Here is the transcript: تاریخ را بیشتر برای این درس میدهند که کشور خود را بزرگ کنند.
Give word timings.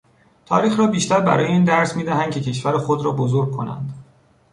تاریخ 0.45 0.79
را 0.79 0.87
بیشتر 0.87 1.19
برای 1.19 1.45
این 1.45 1.63
درس 1.63 1.95
میدهند 1.95 2.31
که 2.33 2.41
کشور 2.41 2.77
خود 2.77 3.05
را 3.05 3.11
بزرگ 3.11 3.51
کنند. 3.55 3.93